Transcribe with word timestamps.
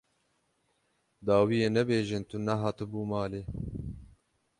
Dawiyê 1.25 1.67
nebêjin 1.75 2.23
tu 2.29 2.35
nehatibû 2.47 3.01
malê. 3.11 3.41